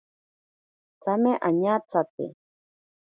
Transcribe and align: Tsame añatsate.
Tsame 1.01 1.31
añatsate. 1.47 2.25